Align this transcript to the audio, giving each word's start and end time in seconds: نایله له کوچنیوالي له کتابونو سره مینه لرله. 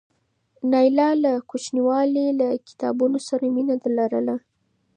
نایله 0.71 1.07
له 1.23 1.31
کوچنیوالي 1.49 2.27
له 2.39 2.47
کتابونو 2.67 3.17
سره 3.27 3.45
مینه 3.55 3.75
لرله. 3.97 4.35